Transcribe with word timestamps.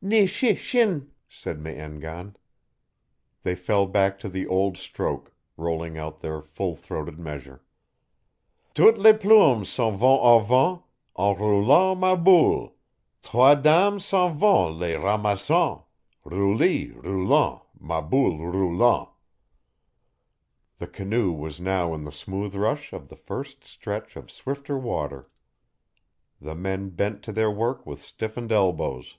"Ni 0.00 0.26
shi 0.26 0.54
shin," 0.54 1.10
said 1.28 1.60
Me 1.60 1.74
en 1.74 1.98
gan. 1.98 2.36
They 3.42 3.56
fell 3.56 3.84
back 3.88 4.16
to 4.20 4.28
the 4.28 4.46
old 4.46 4.76
stroke, 4.76 5.34
rolling 5.56 5.98
out 5.98 6.20
their 6.20 6.40
full 6.40 6.76
throated 6.76 7.18
measure. 7.18 7.62
_"Toutes 8.74 8.96
les 8.96 9.12
plumes 9.14 9.68
s'en 9.68 9.96
vont 9.96 10.20
au 10.22 10.38
vent, 10.38 10.82
En 11.16 11.36
roulant 11.36 11.98
ma 11.98 12.14
boule, 12.14 12.76
Trois 13.24 13.56
dames 13.56 14.02
s'en 14.04 14.38
vont 14.38 14.72
les 14.78 14.94
ramassant, 14.94 15.82
Rouli 16.24 16.92
roulant, 16.92 17.62
ma 17.80 18.00
boule 18.00 18.38
roulant."_ 18.38 19.10
The 20.78 20.86
canoe 20.86 21.32
was 21.32 21.60
now 21.60 21.92
in 21.92 22.04
the 22.04 22.12
smooth 22.12 22.54
rush 22.54 22.92
of 22.92 23.08
the 23.08 23.16
first 23.16 23.64
stretch 23.64 24.14
of 24.14 24.30
swifter 24.30 24.78
water. 24.78 25.28
The 26.40 26.54
men 26.54 26.90
bent 26.90 27.24
to 27.24 27.32
their 27.32 27.50
work 27.50 27.84
with 27.84 28.00
stiffened 28.00 28.52
elbows. 28.52 29.16